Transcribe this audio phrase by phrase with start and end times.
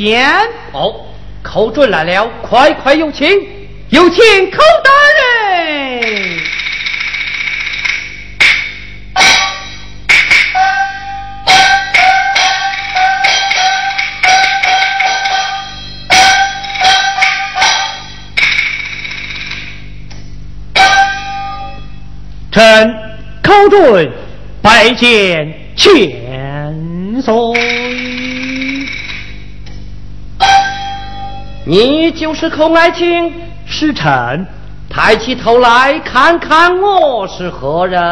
[0.00, 0.26] 见。
[0.72, 1.06] 哦，
[1.42, 3.28] 寇准来了，快快有请，
[3.90, 6.40] 有请寇大人。
[22.52, 22.94] 臣
[23.42, 24.12] 寇准
[24.60, 27.79] 拜见千岁。
[31.70, 33.32] 你就是寇爱卿，
[33.64, 34.44] 是臣。
[34.88, 38.02] 抬起头来看看，我是何人？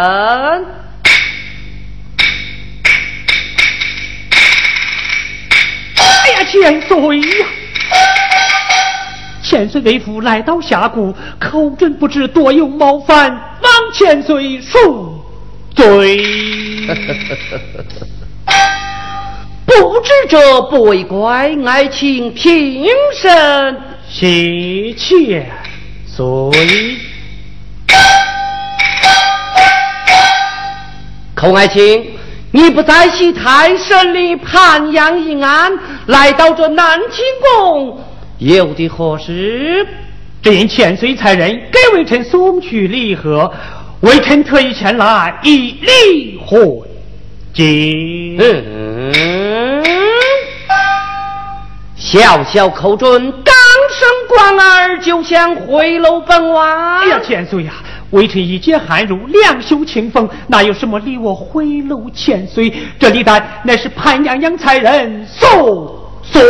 [5.96, 7.46] 哎呀，千岁呀！
[9.42, 15.14] 千岁为父来到峡谷，寇准不知多有冒犯，望千岁恕
[15.74, 16.86] 罪。
[19.68, 23.76] 不知者不为怪，爱卿平身。
[24.08, 25.46] 谢千
[26.06, 26.24] 岁。
[31.34, 32.12] 寇爱卿，
[32.50, 35.70] 你不在西太审理盘阳一案，
[36.06, 37.22] 来到这南清
[37.52, 38.00] 宫。
[38.38, 39.86] 有的何事？
[40.40, 43.52] 只因千岁才人给微臣送去礼盒，
[44.00, 46.58] 微臣特意前来以礼回
[47.52, 48.38] 敬。
[48.38, 48.87] 嗯，
[52.10, 53.54] 小小寇准刚
[53.90, 57.00] 升官儿就想回楼本王。
[57.00, 57.74] 哎呀，千岁呀，
[58.12, 62.72] 微臣一介寒儒，两袖清风，哪有什么礼我回楼千岁？
[62.98, 65.86] 这礼单乃是潘娘娘差人送
[66.22, 66.42] 送。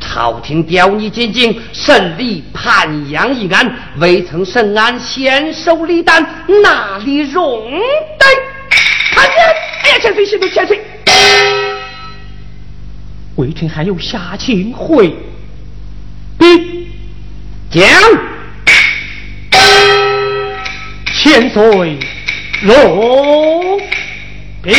[0.00, 6.20] 朝廷调你进京审理潘阳一案，未曾审案，先收礼单，
[6.64, 8.26] 哪里容得？
[9.14, 9.36] 看见？
[9.84, 10.80] 哎呀，千岁，千岁，千岁！
[13.36, 15.14] 微臣还有下情回
[16.38, 16.86] 禀，
[17.70, 17.82] 讲。
[21.12, 21.98] 千岁，
[22.62, 23.78] 容
[24.62, 24.74] 禀。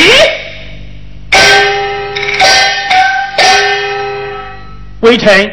[5.01, 5.51] 微臣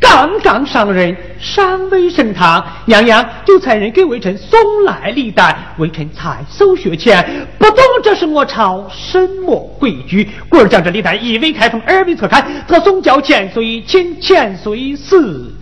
[0.00, 15.52] 刚刚上任，尚未升堂，娘娘就差人给微臣送来礼单，微臣才收学钱，不不懂这是我朝什么规矩，故而将这礼单一为开封，二为侧看，特送交千岁，请千岁赐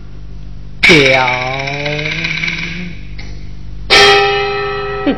[0.81, 1.25] 掉。
[5.05, 5.15] 哼，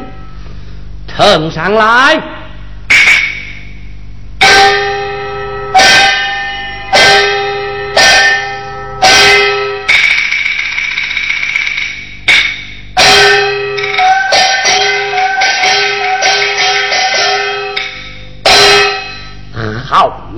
[1.07, 2.38] 呈上来。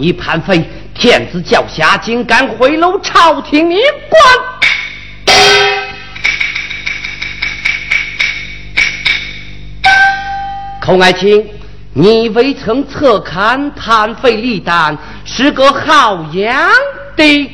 [0.01, 0.65] 你叛匪！
[0.95, 3.79] 天子脚下竟敢贿赂朝廷命
[4.09, 4.21] 官！
[10.81, 11.47] 寇爱卿，
[11.93, 16.69] 你未曾侧看叛匪李旦是个好样
[17.15, 17.51] 的，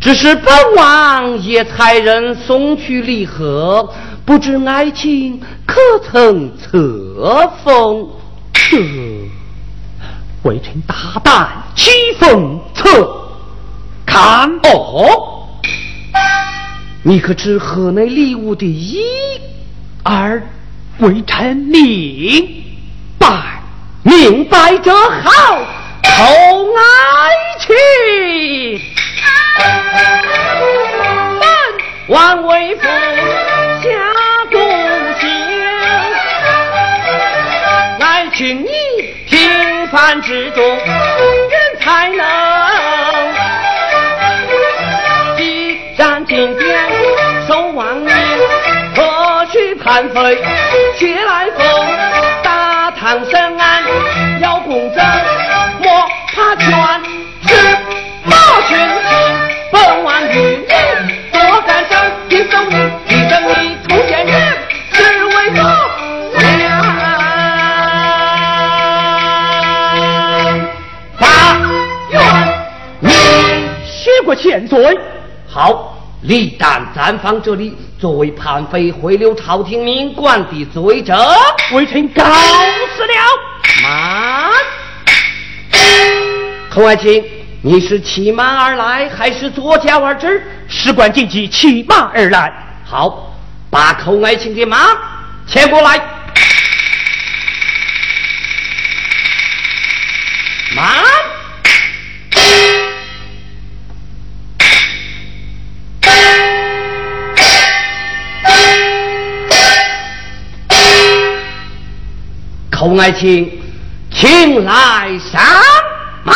[0.00, 3.92] 只是本王也差人送去礼盒，
[4.24, 5.78] 不知爱卿可
[6.10, 8.08] 曾册封？
[10.42, 13.30] 这微臣大胆启封册
[14.06, 15.48] 看哦，
[17.02, 19.00] 你可知河内礼物的一？
[20.04, 20.42] 而
[20.98, 22.64] 微臣明
[23.18, 23.60] 白，
[24.02, 25.30] 明白这好，
[26.02, 26.24] 厚
[26.74, 26.80] 爱
[27.58, 27.74] 卿，
[32.08, 32.82] 万为父
[33.82, 33.88] 下
[34.50, 34.58] 功
[35.20, 35.28] 行，
[38.00, 38.64] 爱卿
[39.90, 42.26] 凡之中人才能，
[45.36, 46.78] 既然今天
[47.46, 48.12] 受王命。
[49.50, 50.36] 去叛匪，
[50.98, 51.64] 血来风，
[52.42, 53.47] 大唐审
[76.28, 81.18] 李旦暂放这里，作为叛匪回流朝廷命官的罪证，
[81.72, 83.14] 微臣告辞了。
[83.82, 84.50] 慢，
[86.68, 87.24] 寇爱卿，
[87.62, 90.46] 你是骑马而来，还是坐轿而至？
[90.68, 92.52] 事关紧急，骑马而来。
[92.84, 93.34] 好，
[93.70, 94.86] 把寇爱卿的马
[95.46, 95.98] 牵过来。
[112.78, 113.60] 寇爱卿，
[114.08, 115.42] 请来上
[116.22, 116.32] 马。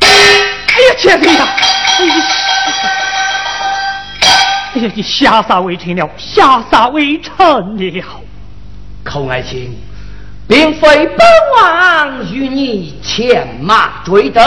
[0.00, 1.46] 哎呀，千岁呀！
[1.98, 2.14] 哎呀，
[4.76, 7.36] 哎呀，你下杀微臣了，下杀微臣
[7.76, 8.02] 了。
[9.04, 9.78] 寇爱卿，
[10.48, 11.18] 并非本
[11.58, 14.42] 王与你牵马追灯，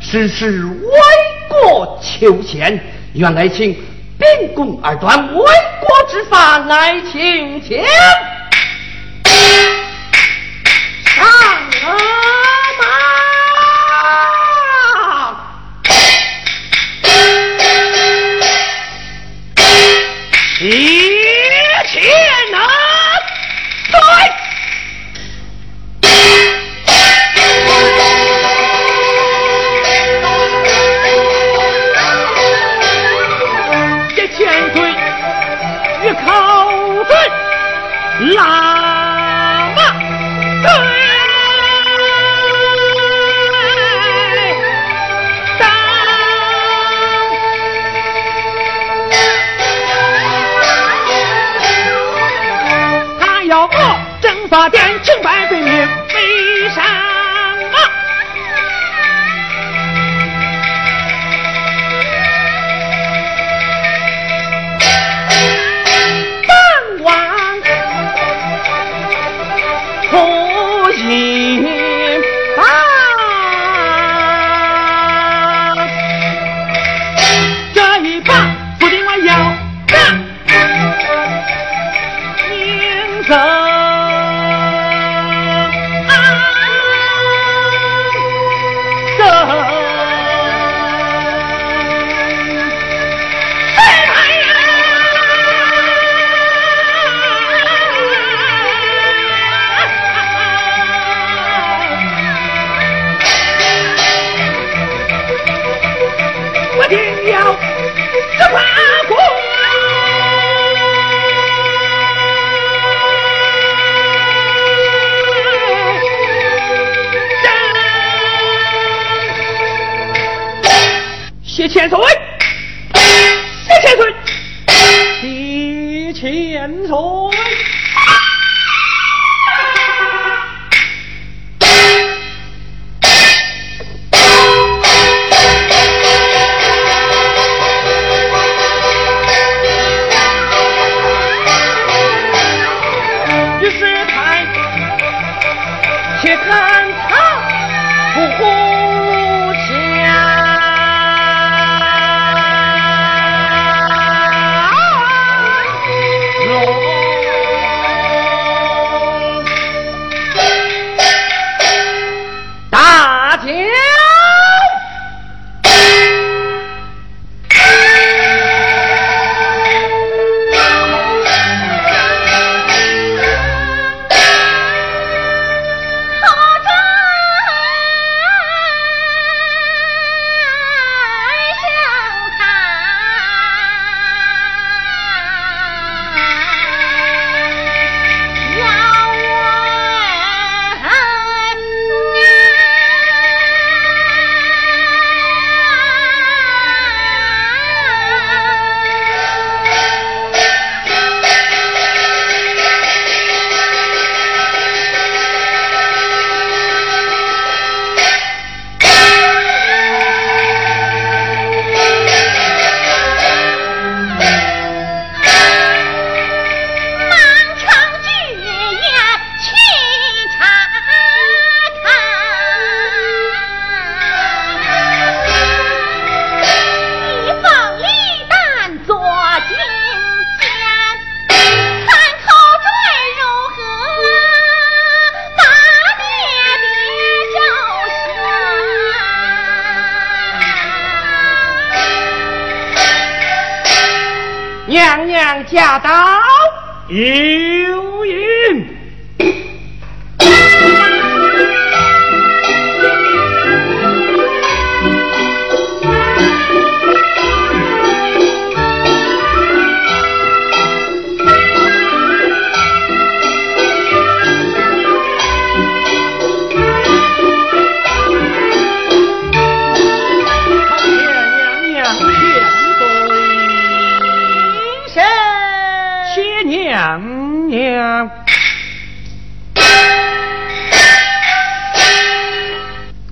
[0.00, 0.92] 实是为
[1.48, 2.80] 国求贤。
[3.14, 3.76] 愿爱卿
[4.16, 5.44] 秉公而断为国
[6.08, 7.86] 之法，爱卿请上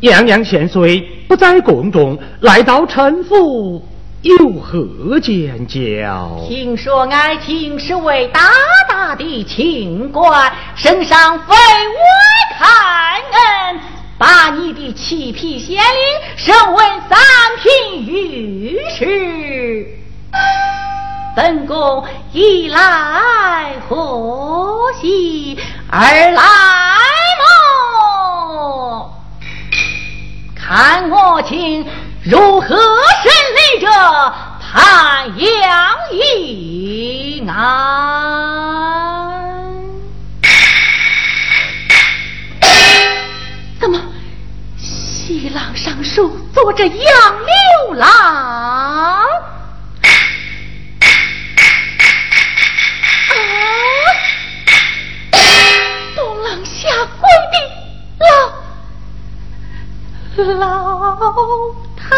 [0.00, 3.86] 杨洋千岁不在宫中，来到陈府，
[4.22, 6.42] 有何见教？
[6.48, 8.40] 听说爱卿是位大
[8.88, 12.66] 大的清官，圣上非我看
[13.70, 13.80] 恩，
[14.16, 15.84] 把你的七匹县令
[16.34, 17.18] 升为三
[17.62, 19.86] 品御史。
[21.36, 22.02] 本宫
[22.32, 25.58] 一来何喜，
[25.90, 26.00] 二
[26.32, 26.42] 来？
[30.72, 31.84] 看我今
[32.22, 33.88] 如何审理这
[34.62, 37.58] 潘阳一案？
[43.80, 44.00] 怎么，
[44.78, 49.26] 西廊上书坐着杨六郎？
[60.40, 61.34] 老老
[61.96, 62.16] 太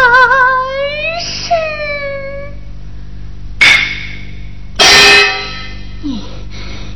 [1.19, 1.51] 师，
[6.01, 6.23] 你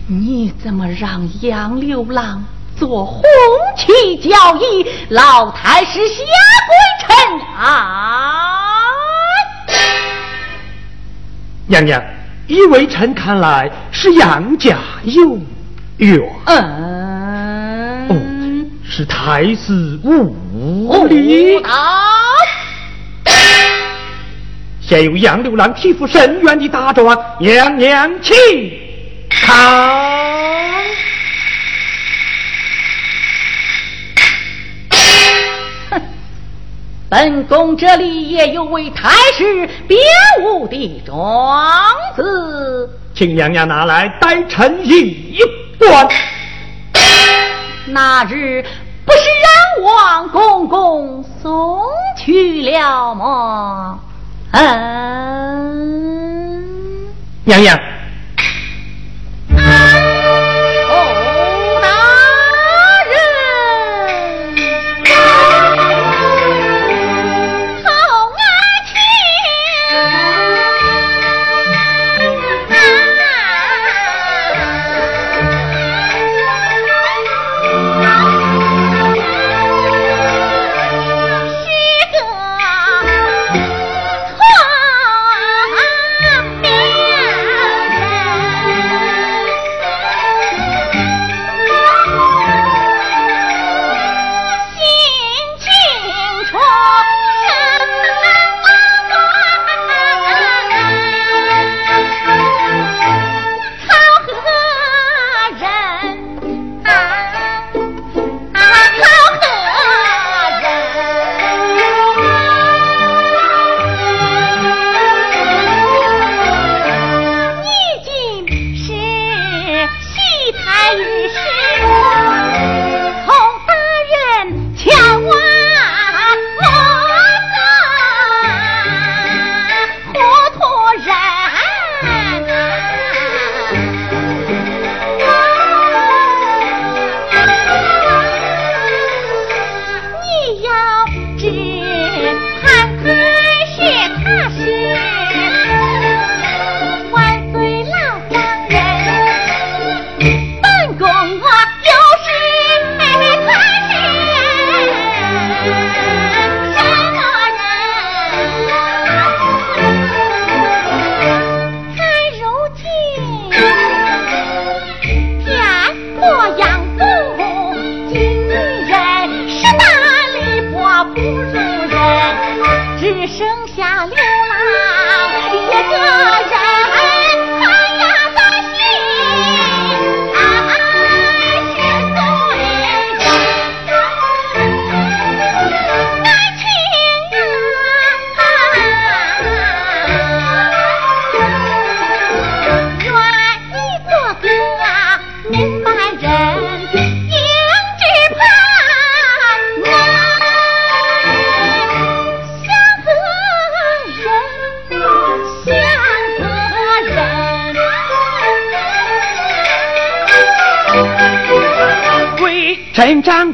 [0.08, 2.42] 你怎么让杨六郎
[2.78, 3.22] 做红
[3.76, 4.86] 旗交易？
[5.10, 6.24] 老太师下
[6.66, 7.08] 跪臣
[7.58, 7.68] 安？
[11.68, 12.02] 娘娘，
[12.48, 15.38] 依微臣看来是杨家有
[15.98, 16.22] 冤。
[16.46, 18.16] 嗯，哦，
[18.86, 20.00] 是太师
[20.68, 21.62] 无礼。
[21.62, 21.70] 道。
[24.82, 28.36] 现有杨六郎替父申冤的大状，娘娘请
[29.30, 30.84] 看。
[37.10, 39.98] 本宫这里也有位太师别
[40.42, 45.40] 无的庄子，请娘娘拿来，待臣一
[45.80, 46.08] 观。
[47.86, 48.66] 那日
[49.96, 51.82] 王公公送
[52.18, 54.00] 去了吗？
[54.52, 55.78] 嗯，
[57.44, 57.78] 娘娘，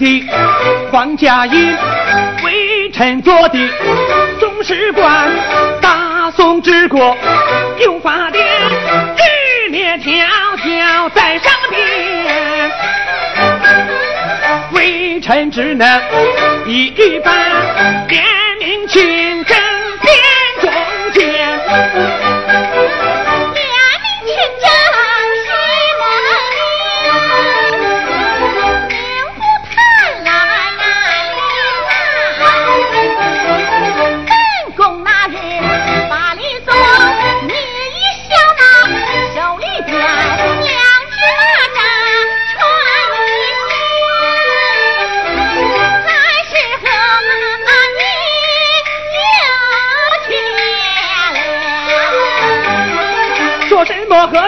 [0.04, 0.28] 的
[0.92, 1.74] 黄家印，
[2.44, 3.58] 为臣做的
[4.38, 5.30] 总使官，
[5.82, 7.16] 大宋之国
[7.80, 10.14] 有法典，日列条
[10.58, 12.72] 条在上边。
[14.74, 16.02] 微臣只能，
[16.66, 16.92] 一
[17.24, 17.34] 般
[18.10, 18.24] 廉
[18.60, 19.23] 明清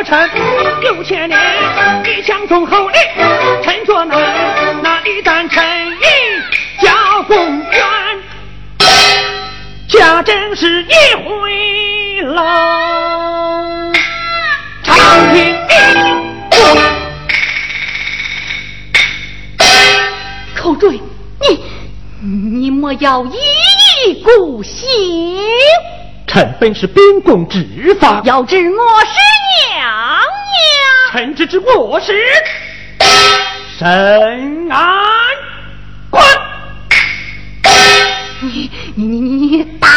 [0.06, 0.30] 臣
[0.82, 1.40] 六千年，
[2.06, 2.96] 一枪忠厚礼，
[3.64, 4.16] 臣着那
[4.84, 6.04] 那一担臣意
[6.80, 7.84] 交公员，
[9.90, 10.94] 家真是一
[11.24, 13.92] 回老
[14.84, 15.58] 长亭
[20.56, 21.02] 寇追，
[21.42, 23.34] 你你莫要一
[24.08, 24.86] 意孤行。
[26.28, 29.35] 臣本是秉公执法，要知我是。
[31.16, 32.12] 臣之之过失，
[33.80, 34.86] 审案
[36.10, 36.22] 官，
[38.42, 39.20] 你你你
[39.58, 39.88] 你打！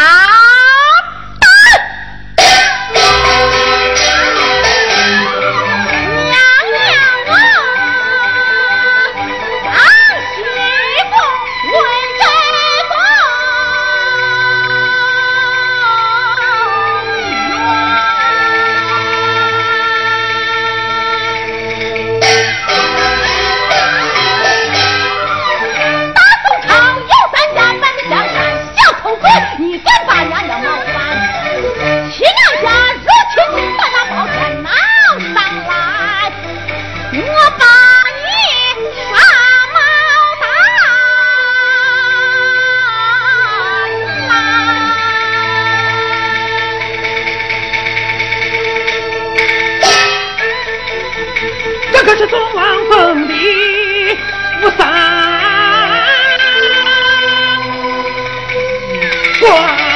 [59.41, 59.88] 今。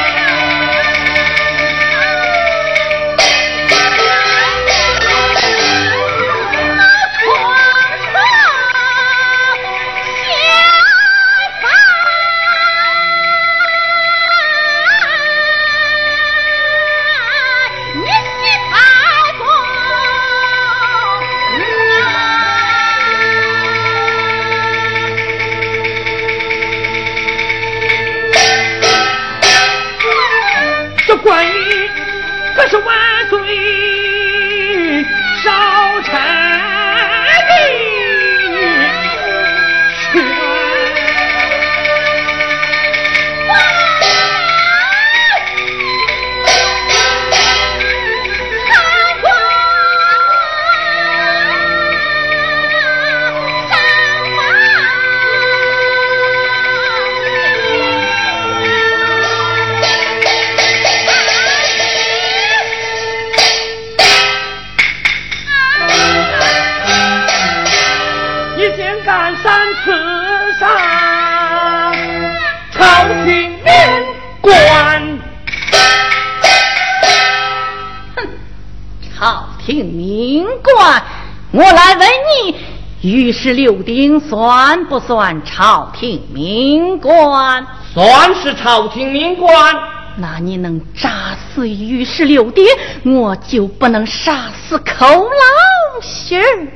[83.31, 87.65] 是六丁算不算朝廷命官？
[87.93, 89.75] 算是朝廷命官。
[90.15, 92.65] 那你能炸死御史六丁，
[93.03, 96.67] 我就不能杀死寇老心儿。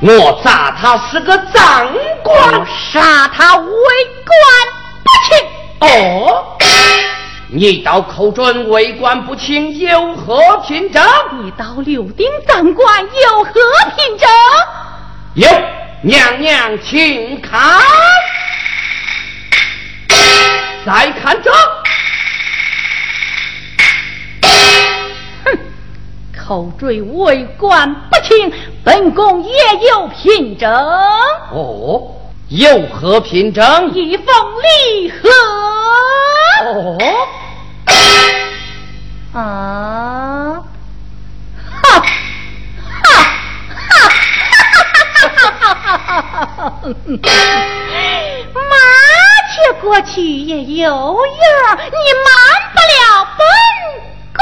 [0.00, 1.88] 我炸他是个赃
[2.22, 4.36] 官，杀他为官
[5.02, 5.38] 不清。
[5.80, 6.56] 哦。
[7.50, 11.02] 你道寇准为官不清，有何凭证？
[11.42, 13.52] 你道柳丁当官有何
[13.96, 14.28] 凭证？
[15.32, 15.48] 有
[16.02, 17.80] 娘娘，请看，
[20.84, 21.50] 再看这。
[25.46, 25.58] 哼，
[26.38, 28.52] 寇准为官不清，
[28.84, 29.52] 本宫也
[29.88, 30.70] 有凭证。
[31.50, 32.14] 哦，
[32.48, 33.90] 有何凭证？
[33.94, 35.30] 一封礼盒。
[36.66, 36.98] 哦。
[39.38, 40.62] 啊。
[41.82, 42.02] 哈。
[48.54, 48.74] 马
[49.50, 52.28] 且过去也有样，你瞒
[52.72, 52.98] 不了
[53.38, 53.40] 本
[54.34, 54.36] 宫。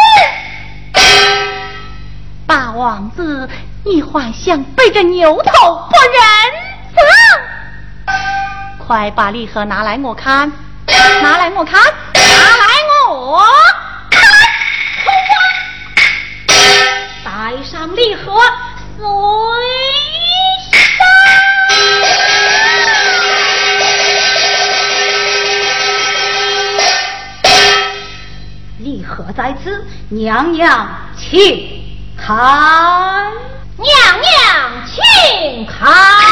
[2.46, 3.48] 大王子，
[3.84, 6.18] 你幻想背着牛头不认
[6.94, 6.98] 字？
[8.86, 10.50] 快把礼盒拿来我看，
[11.22, 11.82] 拿来我看，
[30.10, 31.82] 娘娘请
[32.16, 32.36] 看，
[33.76, 33.86] 娘
[34.20, 34.32] 娘
[34.86, 36.25] 请看。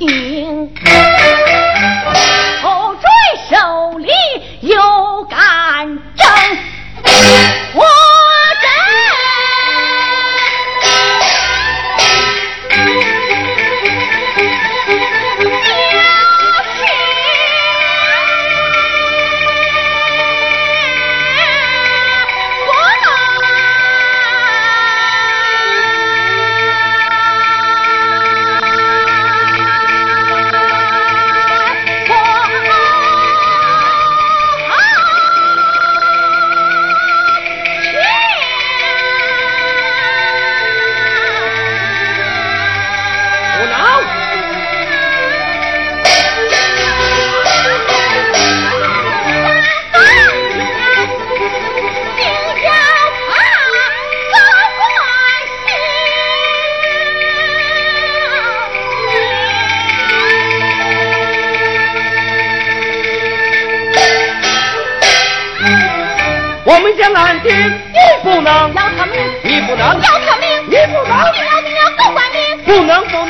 [0.00, 0.29] E.
[66.80, 71.12] 我们家蓝天你不能要他命你不能要他命你不能。
[71.30, 73.29] 你要命要狗管命不能不能。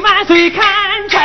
[0.00, 0.62] 万岁看
[1.08, 1.20] 臣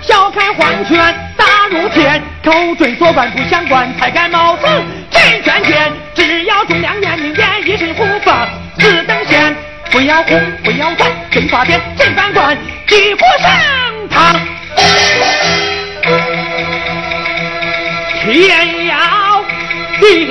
[0.00, 0.96] 小看黄泉
[1.36, 4.62] 大如天，口准所办不相关，才敢冒死
[5.10, 5.92] 真劝谏。
[6.14, 8.48] 只要忠良严明点，一身护法
[8.78, 9.54] 四等县，
[9.90, 14.40] 不要红不要乱，真法典真犯官，击破升堂。
[18.24, 19.44] 天要
[20.00, 20.24] 地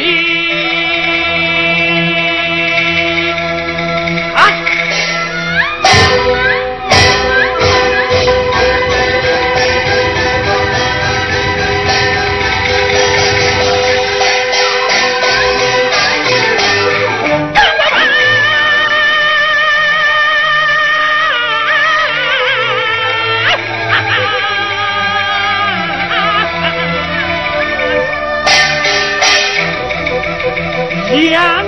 [31.14, 31.64] 们杨